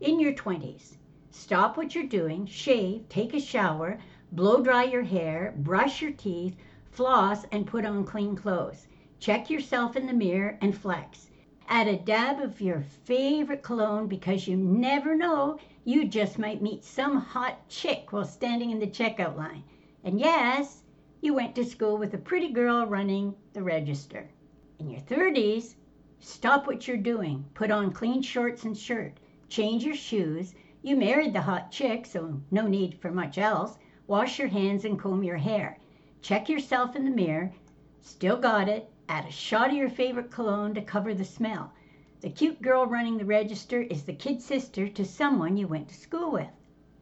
In 0.01 0.19
your 0.19 0.33
20s, 0.33 0.97
stop 1.31 1.77
what 1.77 1.95
you're 1.95 2.03
doing, 2.05 2.45
shave, 2.45 3.07
take 3.07 3.33
a 3.33 3.39
shower, 3.39 3.99
blow 4.31 4.61
dry 4.61 4.83
your 4.83 5.03
hair, 5.03 5.53
brush 5.57 6.01
your 6.01 6.11
teeth, 6.11 6.57
floss, 6.93 7.45
and 7.51 7.65
put 7.65 7.85
on 7.85 8.05
clean 8.05 8.35
clothes. 8.35 8.87
Check 9.19 9.49
yourself 9.49 9.95
in 9.95 10.05
the 10.05 10.13
mirror 10.13 10.57
and 10.61 10.77
flex. 10.77 11.31
Add 11.67 11.87
a 11.87 11.97
dab 11.97 12.39
of 12.39 12.61
your 12.61 12.81
favorite 12.81 13.63
cologne 13.63 14.07
because 14.07 14.47
you 14.47 14.55
never 14.55 15.15
know, 15.15 15.57
you 15.85 16.05
just 16.05 16.37
might 16.37 16.61
meet 16.61 16.83
some 16.83 17.17
hot 17.17 17.67
chick 17.67 18.13
while 18.13 18.25
standing 18.25 18.69
in 18.69 18.79
the 18.79 18.85
checkout 18.85 19.35
line. 19.35 19.63
And 20.03 20.19
yes, 20.19 20.83
you 21.21 21.33
went 21.33 21.55
to 21.55 21.65
school 21.65 21.97
with 21.97 22.13
a 22.13 22.17
pretty 22.17 22.49
girl 22.49 22.85
running 22.85 23.33
the 23.53 23.63
register. 23.63 24.29
In 24.77 24.89
your 24.89 25.01
30s, 25.01 25.75
stop 26.19 26.67
what 26.67 26.87
you're 26.87 26.97
doing, 26.97 27.45
put 27.53 27.71
on 27.71 27.91
clean 27.91 28.21
shorts 28.21 28.65
and 28.65 28.77
shirt, 28.77 29.13
change 29.49 29.83
your 29.83 29.95
shoes. 29.95 30.53
You 30.81 30.95
married 30.95 31.33
the 31.33 31.41
hot 31.41 31.71
chick, 31.71 32.05
so 32.05 32.39
no 32.51 32.67
need 32.67 32.99
for 32.99 33.09
much 33.09 33.37
else. 33.37 33.77
Wash 34.05 34.37
your 34.37 34.49
hands 34.49 34.85
and 34.85 34.99
comb 34.99 35.23
your 35.23 35.37
hair. 35.37 35.79
Check 36.23 36.47
yourself 36.47 36.95
in 36.95 37.03
the 37.03 37.11
mirror. 37.11 37.51
Still 37.99 38.37
got 38.37 38.69
it. 38.69 38.89
Add 39.09 39.25
a 39.25 39.31
shot 39.31 39.71
of 39.71 39.75
your 39.75 39.89
favorite 39.89 40.31
cologne 40.31 40.73
to 40.73 40.81
cover 40.81 41.13
the 41.13 41.25
smell. 41.25 41.73
The 42.21 42.29
cute 42.29 42.61
girl 42.61 42.85
running 42.85 43.17
the 43.17 43.25
register 43.25 43.81
is 43.81 44.03
the 44.03 44.13
kid 44.13 44.41
sister 44.41 44.87
to 44.87 45.03
someone 45.03 45.57
you 45.57 45.67
went 45.67 45.89
to 45.89 45.95
school 45.95 46.31
with. 46.31 46.47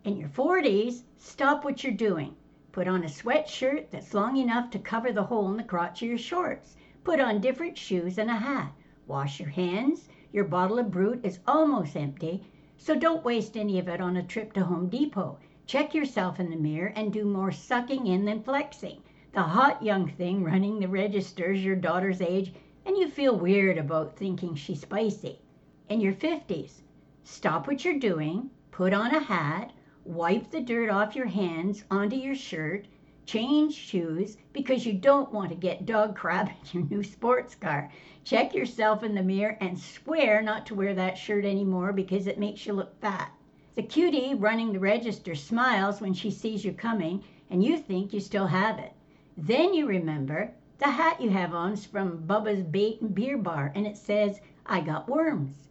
In 0.04 0.18
your 0.18 0.30
40s, 0.30 1.04
stop 1.20 1.64
what 1.64 1.84
you're 1.84 1.94
doing. 1.94 2.36
Put 2.72 2.88
on 2.88 3.04
a 3.04 3.08
sweatshirt 3.08 3.92
that's 3.92 4.16
long 4.16 4.38
enough 4.38 4.72
to 4.72 4.80
cover 4.80 5.12
the 5.12 5.26
hole 5.26 5.52
in 5.52 5.58
the 5.58 5.64
crotch 5.64 6.02
of 6.02 6.10
your 6.10 6.18
shorts. 6.18 6.76
Put 7.04 7.20
on 7.20 7.42
different 7.42 7.78
shoes 7.78 8.18
and 8.18 8.32
a 8.32 8.34
hat. 8.34 8.74
Wash 9.06 9.40
your 9.40 9.50
hands. 9.50 10.10
Your 10.32 10.46
bottle 10.46 10.80
of 10.80 10.90
Brut 10.90 11.20
is 11.22 11.38
almost 11.46 11.96
empty, 11.96 12.44
so 12.76 12.96
don't 12.96 13.24
waste 13.24 13.56
any 13.56 13.78
of 13.78 13.88
it 13.88 14.02
on 14.02 14.18
a 14.18 14.24
trip 14.24 14.52
to 14.54 14.64
Home 14.64 14.90
Depot. 14.90 15.38
Check 15.68 15.94
yourself 15.94 16.40
in 16.40 16.50
the 16.50 16.56
mirror 16.56 16.92
and 16.96 17.14
do 17.14 17.24
more 17.24 17.52
sucking 17.52 18.08
in 18.08 18.26
than 18.26 18.42
flexing. 18.42 19.04
The 19.34 19.44
hot 19.44 19.82
young 19.82 20.10
thing 20.10 20.44
running 20.44 20.82
the 20.82 20.90
register's 20.90 21.64
your 21.64 21.78
daughter's 21.78 22.20
age, 22.20 22.52
and 22.86 22.98
you 22.98 23.08
feel 23.08 23.34
weird 23.34 23.78
about 23.78 24.18
thinking 24.18 24.56
she's 24.56 24.82
spicy. 24.82 25.40
In 25.88 26.02
your 26.02 26.12
50s, 26.12 26.82
stop 27.24 27.66
what 27.66 27.86
you're 27.86 27.98
doing, 27.98 28.50
put 28.72 28.92
on 28.92 29.16
a 29.16 29.22
hat, 29.22 29.72
wipe 30.04 30.52
the 30.52 30.60
dirt 30.60 30.90
off 30.90 31.16
your 31.16 31.28
hands 31.28 31.86
onto 31.90 32.18
your 32.18 32.36
shirt, 32.36 32.88
change 33.26 33.74
shoes 33.74 34.36
because 34.52 34.86
you 34.86 34.92
don't 34.92 35.32
want 35.32 35.48
to 35.52 35.56
get 35.56 35.86
dog 35.86 36.14
crap 36.14 36.50
in 36.50 36.82
your 36.82 36.90
new 36.90 37.02
sports 37.02 37.56
car. 37.56 37.90
Check 38.26 38.54
yourself 38.54 39.02
in 39.02 39.16
the 39.16 39.24
mirror 39.24 39.58
and 39.62 39.80
swear 39.80 40.42
not 40.42 40.66
to 40.66 40.76
wear 40.76 40.94
that 40.96 41.18
shirt 41.18 41.46
anymore 41.46 41.94
because 41.94 42.28
it 42.28 42.38
makes 42.38 42.66
you 42.66 42.74
look 42.74 43.00
fat. 43.00 43.32
The 43.76 43.84
cutie 43.84 44.34
running 44.34 44.74
the 44.74 44.80
register 44.80 45.36
smiles 45.36 46.02
when 46.02 46.14
she 46.14 46.32
sees 46.32 46.66
you 46.66 46.74
coming, 46.74 47.24
and 47.50 47.64
you 47.64 47.78
think 47.78 48.12
you 48.12 48.20
still 48.20 48.48
have 48.48 48.78
it. 48.78 48.92
Then 49.38 49.74
you 49.74 49.88
remember 49.88 50.54
the 50.78 50.90
hat 50.90 51.22
you 51.22 51.30
have 51.30 51.54
on's 51.54 51.86
from 51.86 52.28
Bubba's 52.28 52.64
Bait 52.64 53.00
and 53.00 53.16
Beer 53.16 53.38
Bar, 53.38 53.72
and 53.74 53.88
it 53.88 53.96
says, 53.96 54.42
I 54.66 54.82
got 54.82 55.08
worms. 55.08 55.70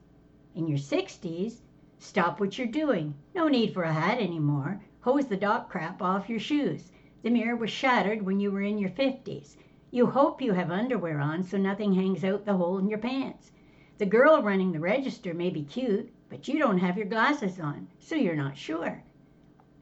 In 0.54 0.66
your 0.66 0.78
60s, 0.78 1.60
stop 1.98 2.40
what 2.40 2.56
you're 2.56 2.66
doing. 2.66 3.14
No 3.34 3.48
need 3.48 3.74
for 3.74 3.82
a 3.82 3.92
hat 3.92 4.18
anymore. 4.18 4.80
Hose 5.02 5.26
the 5.26 5.36
dog 5.36 5.68
crap 5.68 6.00
off 6.00 6.30
your 6.30 6.38
shoes. 6.38 6.90
The 7.22 7.28
mirror 7.28 7.54
was 7.54 7.70
shattered 7.70 8.22
when 8.22 8.40
you 8.40 8.50
were 8.50 8.62
in 8.62 8.78
your 8.78 8.88
50s. 8.88 9.56
You 9.90 10.06
hope 10.06 10.40
you 10.40 10.52
have 10.54 10.70
underwear 10.70 11.20
on 11.20 11.42
so 11.42 11.58
nothing 11.58 11.92
hangs 11.92 12.24
out 12.24 12.46
the 12.46 12.56
hole 12.56 12.78
in 12.78 12.88
your 12.88 12.98
pants. 12.98 13.50
The 13.98 14.06
girl 14.06 14.42
running 14.42 14.72
the 14.72 14.80
register 14.80 15.34
may 15.34 15.50
be 15.50 15.64
cute, 15.64 16.10
but 16.30 16.48
you 16.48 16.58
don't 16.58 16.78
have 16.78 16.96
your 16.96 17.06
glasses 17.06 17.60
on, 17.60 17.88
so 17.98 18.14
you're 18.14 18.36
not 18.36 18.56
sure. 18.56 19.02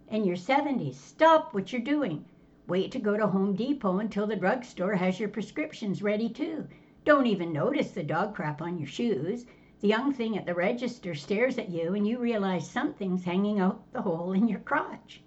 In 0.09 0.25
your 0.25 0.37
70s, 0.37 0.95
stop 0.95 1.55
what 1.55 1.73
you're 1.73 1.81
doing. 1.81 2.25
Wait 2.69 2.93
to 2.93 2.99
go 2.99 3.17
to 3.17 3.27
Home 3.27 3.55
Depot 3.55 3.99
until 3.99 4.27
the 4.27 4.37
drugstore 4.37 4.95
has 4.97 5.19
your 5.19 5.31
prescriptions 5.31 6.03
ready 6.03 6.29
too. 6.29 6.69
Don't 7.03 7.27
even 7.27 7.51
notice 7.51 7.93
the 7.93 8.03
dog 8.03 8.35
crap 8.35 8.61
on 8.61 8.77
your 8.79 8.87
shoes. 8.87 9.47
The 9.81 9.89
young 9.89 10.13
thing 10.13 10.37
at 10.37 10.45
the 10.45 10.53
register 10.53 11.15
stares 11.15 11.57
at 11.57 11.71
you 11.71 11.95
and 11.95 12.07
you 12.07 12.19
realize 12.19 12.69
something's 12.69 13.25
hanging 13.25 13.59
out 13.59 13.91
the 13.95 14.03
hole 14.03 14.33
in 14.33 14.47
your 14.47 14.61
crotch. 14.61 15.23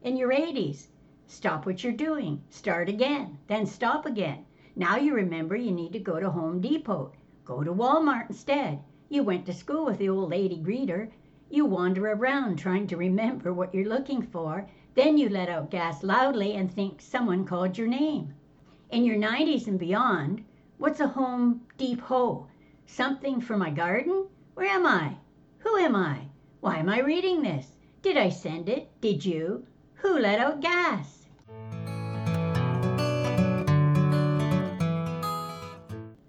In 0.00 0.16
your 0.16 0.30
80s, 0.30 0.86
stop 1.26 1.66
what 1.66 1.84
you're 1.84 1.92
doing. 1.92 2.42
Start 2.48 2.88
again, 2.88 3.36
then 3.46 3.66
stop 3.66 4.06
again. 4.06 4.46
Now 4.74 4.96
you 4.96 5.12
remember 5.12 5.54
you 5.54 5.72
need 5.72 5.92
to 5.92 5.98
go 5.98 6.18
to 6.18 6.30
Home 6.30 6.62
Depot. 6.62 7.12
Go 7.44 7.62
to 7.62 7.74
Walmart 7.74 8.30
instead. 8.30 8.82
You 9.10 9.22
went 9.22 9.44
to 9.44 9.52
school 9.52 9.84
with 9.84 9.98
the 9.98 10.08
old 10.08 10.30
lady 10.30 10.56
greeter. 10.56 11.10
You 11.50 11.66
wander 11.66 12.06
around 12.10 12.56
trying 12.56 12.86
to 12.86 12.96
remember 12.96 13.52
what 13.52 13.74
you're 13.74 13.84
looking 13.84 14.22
for 14.22 14.66
then 14.96 15.18
you 15.18 15.28
let 15.28 15.50
out 15.50 15.70
gas 15.70 16.02
loudly 16.02 16.54
and 16.54 16.72
think 16.72 17.02
someone 17.02 17.44
called 17.44 17.76
your 17.76 17.86
name. 17.86 18.32
In 18.90 19.04
your 19.04 19.16
90s 19.16 19.66
and 19.66 19.78
beyond, 19.78 20.42
what's 20.78 21.00
a 21.00 21.06
home 21.06 21.60
deep 21.76 22.00
hole? 22.00 22.48
Something 22.86 23.42
for 23.42 23.58
my 23.58 23.68
garden? 23.68 24.26
Where 24.54 24.66
am 24.66 24.86
I? 24.86 25.18
Who 25.58 25.76
am 25.76 25.94
I? 25.94 26.22
Why 26.60 26.78
am 26.78 26.88
I 26.88 27.00
reading 27.00 27.42
this? 27.42 27.66
Did 28.00 28.16
I 28.16 28.30
send 28.30 28.70
it? 28.70 28.88
Did 29.02 29.22
you? 29.22 29.66
Who 29.96 30.18
let 30.18 30.40
out 30.40 30.62
gas? 30.62 31.26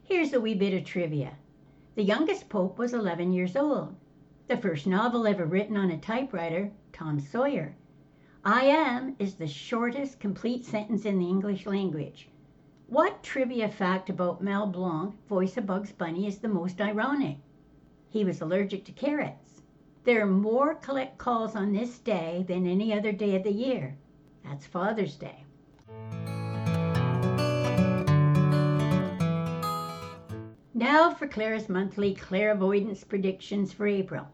Here's 0.04 0.34
a 0.34 0.42
wee 0.42 0.56
bit 0.56 0.74
of 0.74 0.84
trivia. 0.84 1.38
The 1.96 2.04
youngest 2.04 2.50
pope 2.50 2.78
was 2.78 2.94
11 2.94 3.32
years 3.32 3.56
old. 3.56 3.96
The 4.48 4.58
first 4.58 4.88
novel 4.88 5.26
ever 5.26 5.46
written 5.46 5.78
on 5.78 5.92
a 5.92 5.98
typewriter, 5.98 6.70
Tom 6.92 7.22
Sawyer. 7.22 7.78
I 8.50 8.62
am 8.62 9.18
is 9.20 9.36
the 9.36 9.46
shortest 9.46 10.22
complete 10.22 10.64
sentence 10.64 11.04
in 11.04 11.20
the 11.20 11.28
English 11.28 11.66
language. 11.66 12.30
What 12.88 13.22
trivia 13.22 13.68
fact 13.68 14.10
about 14.10 14.42
Mel 14.42 14.66
Blanc, 14.68 15.16
voice 15.28 15.58
of 15.58 15.66
Bugs 15.66 15.92
Bunny, 15.92 16.28
is 16.28 16.38
the 16.38 16.48
most 16.48 16.80
ironic? 16.80 17.40
He 18.10 18.24
was 18.24 18.40
allergic 18.40 18.86
to 18.86 18.94
carrots. 18.94 19.64
There 20.06 20.22
are 20.22 20.26
more 20.26 20.76
collect 20.76 21.18
calls 21.18 21.58
on 21.58 21.74
this 21.74 22.00
day 22.00 22.46
than 22.48 22.66
any 22.66 22.94
other 22.94 23.12
day 23.12 23.36
of 23.36 23.44
the 23.44 23.52
year. 23.52 23.98
That's 24.46 24.66
Father's 24.66 25.18
Day. 25.18 25.44
Now 30.74 31.14
for 31.14 31.28
Clara's 31.28 31.68
monthly 31.68 32.16
clairvoyance 32.16 33.04
predictions 33.04 33.74
for 33.74 33.88
April. 33.88 34.26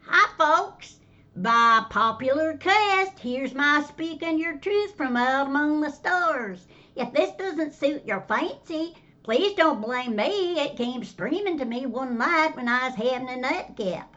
Hi, 0.00 0.28
folks. 0.36 0.99
By 1.36 1.86
popular 1.88 2.56
cast, 2.56 3.20
here's 3.20 3.54
my 3.54 3.84
speaking 3.84 4.40
your 4.40 4.56
truth 4.56 4.96
from 4.96 5.16
out 5.16 5.46
among 5.46 5.80
the 5.80 5.92
stars. 5.92 6.66
If 6.96 7.12
this 7.12 7.30
doesn't 7.36 7.72
suit 7.72 8.04
your 8.04 8.22
fancy, 8.22 8.96
please 9.22 9.54
don't 9.54 9.80
blame 9.80 10.16
me. 10.16 10.58
It 10.58 10.76
came 10.76 11.04
streaming 11.04 11.56
to 11.58 11.64
me 11.64 11.86
one 11.86 12.18
night 12.18 12.56
when 12.56 12.68
I 12.68 12.88
was 12.88 12.96
having 12.96 13.28
a 13.28 13.36
nightcap. 13.36 14.16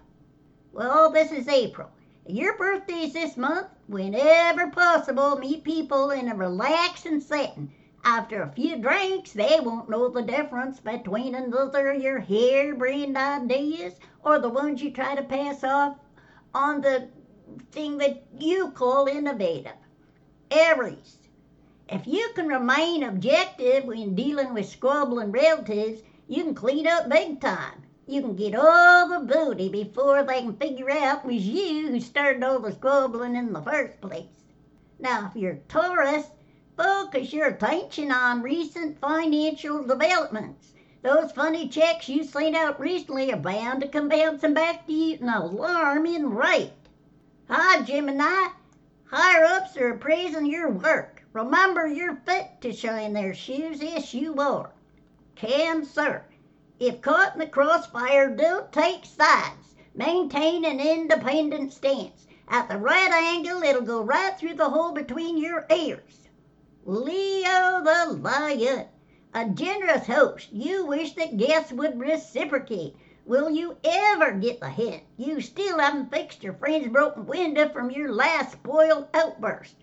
Well, 0.72 1.12
this 1.12 1.32
is 1.32 1.48
April. 1.48 1.91
Your 2.25 2.58
birthday's 2.58 3.13
this 3.13 3.38
month. 3.38 3.67
Whenever 3.86 4.72
possible, 4.72 5.38
meet 5.38 5.63
people 5.63 6.10
in 6.10 6.29
a 6.29 6.36
relaxing 6.36 7.20
setting. 7.20 7.72
After 8.03 8.41
a 8.41 8.51
few 8.51 8.77
drinks, 8.77 9.34
they 9.34 9.60
won't 9.60 9.88
know 9.88 10.10
the 10.10 10.24
difference 10.24 10.79
between 10.79 11.36
another 11.36 11.93
your 11.93 12.20
harebrained 12.20 13.15
ideas 13.15 14.00
or 14.24 14.39
the 14.39 14.50
ones 14.50 14.82
you 14.82 14.89
try 14.89 15.13
to 15.13 15.22
pass 15.22 15.63
off 15.63 15.98
on 16.53 16.81
the 16.81 17.10
thing 17.72 17.98
that 17.98 18.24
you 18.38 18.72
call 18.72 19.07
innovative. 19.07 19.74
Aries. 20.51 21.17
If 21.89 22.07
you 22.07 22.29
can 22.36 22.48
remain 22.48 23.03
objective 23.03 23.86
when 23.86 24.15
dealing 24.15 24.53
with 24.53 24.69
squabbling 24.69 25.31
relatives, 25.31 26.01
you 26.27 26.43
can 26.43 26.55
clean 26.55 26.88
up 26.88 27.10
big 27.10 27.41
time. 27.41 27.83
You 28.07 28.22
can 28.22 28.36
get 28.36 28.55
all 28.55 29.07
the 29.07 29.25
booty 29.25 29.69
before 29.69 30.24
they 30.24 30.41
can 30.41 30.55
figure 30.57 30.91
out 30.91 31.24
it 31.24 31.27
was 31.27 31.48
you 31.48 31.89
who 31.89 32.00
started 32.00 32.43
all 32.43 32.60
the 32.60 32.72
squabbling 32.72 33.36
in 33.36 33.53
the 33.53 33.62
first 33.62 34.00
place. 34.01 34.27
Now, 35.00 35.27
if 35.27 35.36
you're 35.36 35.60
Taurus, 35.67 36.27
focus 36.77 37.33
your 37.33 37.48
attention 37.48 38.12
on 38.12 38.41
recent 38.41 39.00
financial 39.00 39.83
developments. 39.83 40.73
Those 41.03 41.33
funny 41.33 41.67
checks 41.67 42.07
you 42.07 42.24
sent 42.24 42.55
out 42.55 42.79
recently 42.79 43.33
are 43.33 43.38
bound 43.38 43.81
to 43.81 43.89
come 43.89 44.07
bouncing 44.07 44.53
back 44.53 44.88
to 44.88 44.93
you 44.93 45.15
at 45.15 45.19
an 45.19 45.27
alarming 45.27 46.29
rate. 46.29 46.72
Hi, 47.50 47.81
Gemini. 47.81 48.48
Higher 49.07 49.43
ups 49.43 49.75
are 49.75 49.89
appraising 49.89 50.45
your 50.45 50.69
work. 50.69 51.22
Remember, 51.33 51.86
you're 51.86 52.15
fit 52.25 52.62
to 52.62 52.72
shine 52.72 53.12
their 53.12 53.33
shoes. 53.33 53.83
Yes, 53.83 54.13
you 54.13 54.36
are. 54.36 54.72
Cancer. 55.36 56.25
If 56.79 57.01
caught 57.01 57.33
in 57.33 57.39
the 57.39 57.48
crossfire, 57.48 58.33
don't 58.33 58.72
take 58.72 59.03
sides. 59.03 59.75
Maintain 59.93 60.63
an 60.63 60.79
independent 60.79 61.74
stance. 61.74 62.27
At 62.48 62.69
the 62.69 62.77
right 62.77 63.12
angle, 63.12 63.62
it'll 63.62 63.81
go 63.81 64.01
right 64.03 64.39
through 64.39 64.55
the 64.55 64.69
hole 64.69 64.93
between 64.93 65.38
your 65.38 65.65
ears. 65.69 66.29
Leo 66.86 67.83
the 67.83 68.17
Lion. 68.22 68.86
A 69.36 69.50
generous 69.50 70.06
host, 70.06 70.50
you 70.52 70.86
wish 70.86 71.16
that 71.16 71.38
guests 71.38 71.72
would 71.72 72.00
reciprocate. 72.00 72.96
Will 73.25 73.50
you 73.50 73.78
ever 73.84 74.32
get 74.34 74.60
the 74.60 74.70
hint? 74.70 75.02
You 75.18 75.42
still 75.42 75.80
haven't 75.80 76.12
fixed 76.12 76.44
your 76.44 76.54
friend's 76.54 76.90
broken 76.90 77.25
window 77.25 77.68
from 77.70 77.90
your 77.90 78.13
last 78.13 78.52
spoiled 78.52 79.08
outburst. 79.12 79.75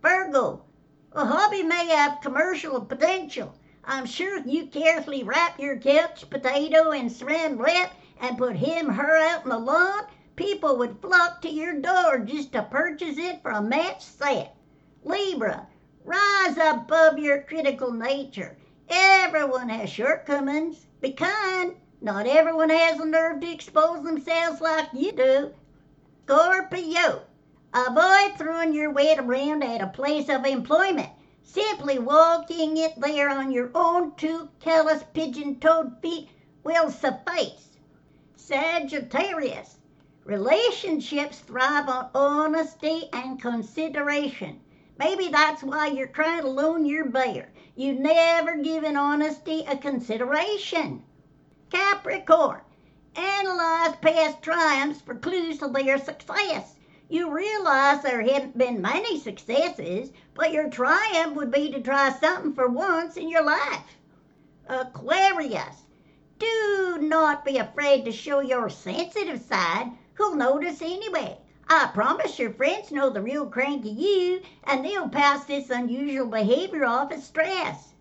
Virgo. 0.00 0.62
A 1.10 1.26
hobby 1.26 1.64
may 1.64 1.88
have 1.88 2.20
commercial 2.20 2.80
potential. 2.82 3.56
I'm 3.84 4.06
sure 4.06 4.38
if 4.38 4.46
you 4.46 4.68
carefully 4.68 5.24
wrap 5.24 5.58
your 5.58 5.76
couch 5.76 6.30
potato 6.30 6.92
in 6.92 7.10
saran 7.10 7.58
wrap 7.58 7.92
and 8.20 8.38
put 8.38 8.54
him 8.54 8.90
her 8.90 9.16
out 9.16 9.42
in 9.42 9.50
the 9.50 9.58
lawn, 9.58 10.04
people 10.36 10.76
would 10.76 11.00
flock 11.00 11.42
to 11.42 11.50
your 11.50 11.80
door 11.80 12.20
just 12.20 12.52
to 12.52 12.62
purchase 12.62 13.18
it 13.18 13.42
for 13.42 13.50
a 13.50 13.60
match 13.60 14.04
set. 14.04 14.54
Libra. 15.02 15.66
Rise 16.04 16.56
above 16.58 17.18
your 17.18 17.42
critical 17.42 17.90
nature. 17.90 18.56
Everyone 18.88 19.68
has 19.68 19.90
shortcomings. 19.90 20.86
Be 21.00 21.12
kind. 21.12 21.74
Not 22.00 22.26
everyone 22.26 22.70
has 22.70 22.98
the 22.98 23.06
nerve 23.06 23.40
to 23.40 23.50
expose 23.50 24.04
themselves 24.04 24.60
like 24.60 24.88
you 24.92 25.12
do. 25.12 25.54
Scorpio. 26.24 27.22
Avoid 27.72 28.36
throwing 28.36 28.74
your 28.74 28.92
weight 28.92 29.18
around 29.18 29.62
at 29.62 29.80
a 29.80 29.86
place 29.86 30.28
of 30.28 30.44
employment. 30.44 31.10
Simply 31.42 31.98
walking 31.98 32.76
it 32.76 32.92
there 32.98 33.30
on 33.30 33.52
your 33.52 33.70
own 33.74 34.14
two 34.16 34.48
callous 34.60 35.02
pigeon-toed 35.14 35.96
feet 36.02 36.28
will 36.62 36.90
suffice. 36.90 37.70
Sagittarius. 38.36 39.78
Relationships 40.24 41.38
thrive 41.38 41.88
on 41.88 42.10
honesty 42.14 43.08
and 43.12 43.40
consideration. 43.40 44.60
Maybe 44.98 45.28
that's 45.28 45.62
why 45.62 45.88
you're 45.88 46.06
trying 46.06 46.42
to 46.42 46.48
loan 46.48 46.86
your 46.86 47.06
bear. 47.06 47.48
You've 47.76 47.98
never 47.98 48.56
given 48.56 48.96
honesty 48.96 49.64
a 49.66 49.76
consideration. 49.76 51.02
Capricorn. 51.70 52.60
Analyze 53.16 53.96
past 53.96 54.42
triumphs 54.42 55.00
for 55.00 55.16
clues 55.16 55.58
to 55.58 55.66
their 55.66 55.98
success. 55.98 56.76
You 57.08 57.30
realize 57.30 58.02
there 58.02 58.22
haven't 58.22 58.56
been 58.56 58.80
many 58.80 59.18
successes, 59.18 60.12
but 60.34 60.52
your 60.52 60.70
triumph 60.70 61.34
would 61.34 61.50
be 61.50 61.72
to 61.72 61.80
try 61.80 62.12
something 62.12 62.54
for 62.54 62.68
once 62.68 63.16
in 63.16 63.28
your 63.28 63.44
life. 63.44 63.96
Aquarius. 64.68 65.82
Do 66.38 66.98
not 67.00 67.44
be 67.44 67.58
afraid 67.58 68.04
to 68.04 68.12
show 68.12 68.38
your 68.38 68.70
sensitive 68.70 69.40
side. 69.40 69.90
Who'll 70.14 70.36
notice 70.36 70.80
anyway? 70.80 71.38
I 71.66 71.90
promise 71.94 72.38
your 72.38 72.52
friends 72.52 72.92
know 72.92 73.08
the 73.08 73.22
real 73.22 73.46
cranky 73.46 73.88
you, 73.88 74.42
and 74.64 74.84
they'll 74.84 75.08
pass 75.08 75.44
this 75.46 75.70
unusual 75.70 76.26
behavior 76.26 76.84
off 76.84 77.10
as 77.10 77.24
stress. 77.24 77.94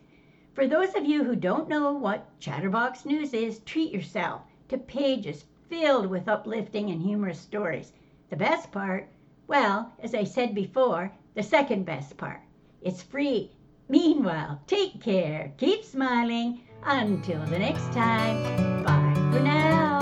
For 0.54 0.66
those 0.66 0.94
of 0.94 1.04
you 1.04 1.22
who 1.22 1.36
don't 1.36 1.68
know 1.68 1.92
what 1.92 2.40
Chatterbox 2.40 3.04
News 3.04 3.34
is, 3.34 3.58
treat 3.58 3.92
yourself 3.92 4.40
to 4.68 4.78
pages 4.78 5.44
filled 5.68 6.06
with 6.06 6.28
uplifting 6.28 6.88
and 6.88 7.02
humorous 7.02 7.38
stories. 7.38 7.92
The 8.30 8.36
best 8.36 8.72
part, 8.72 9.06
well, 9.48 9.92
as 10.00 10.14
I 10.14 10.24
said 10.24 10.54
before, 10.54 11.10
the 11.34 11.42
second 11.42 11.84
best 11.84 12.16
part. 12.16 12.40
It's 12.82 13.02
free. 13.02 13.50
Meanwhile, 13.88 14.60
take 14.66 15.00
care, 15.02 15.52
keep 15.56 15.84
smiling. 15.84 16.60
Until 16.84 17.44
the 17.46 17.58
next 17.58 17.92
time, 17.92 18.84
bye 18.84 19.30
for 19.32 19.40
now. 19.40 19.97